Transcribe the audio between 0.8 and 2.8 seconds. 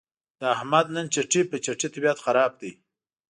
نن چټي په چټي طبیعت خراب دی.